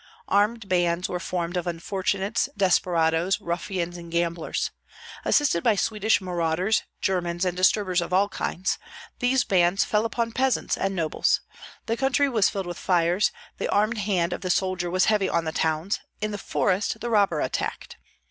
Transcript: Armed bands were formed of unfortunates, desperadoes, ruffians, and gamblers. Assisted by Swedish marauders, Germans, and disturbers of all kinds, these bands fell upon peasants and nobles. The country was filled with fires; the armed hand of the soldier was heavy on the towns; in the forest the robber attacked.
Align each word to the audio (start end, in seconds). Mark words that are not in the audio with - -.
Armed 0.29 0.67
bands 0.67 1.07
were 1.07 1.19
formed 1.19 1.55
of 1.55 1.67
unfortunates, 1.67 2.49
desperadoes, 2.57 3.39
ruffians, 3.39 3.97
and 3.97 4.11
gamblers. 4.11 4.71
Assisted 5.23 5.63
by 5.63 5.75
Swedish 5.75 6.19
marauders, 6.19 6.81
Germans, 7.01 7.45
and 7.45 7.55
disturbers 7.55 8.01
of 8.01 8.11
all 8.11 8.27
kinds, 8.27 8.79
these 9.19 9.43
bands 9.43 9.83
fell 9.83 10.03
upon 10.03 10.31
peasants 10.31 10.75
and 10.75 10.95
nobles. 10.95 11.41
The 11.85 11.97
country 11.97 12.27
was 12.29 12.49
filled 12.49 12.65
with 12.65 12.79
fires; 12.79 13.31
the 13.59 13.69
armed 13.69 13.99
hand 13.99 14.33
of 14.33 14.41
the 14.41 14.49
soldier 14.49 14.89
was 14.89 15.05
heavy 15.05 15.29
on 15.29 15.45
the 15.45 15.51
towns; 15.51 15.99
in 16.19 16.31
the 16.31 16.39
forest 16.39 16.99
the 16.99 17.11
robber 17.11 17.39
attacked. 17.39 17.95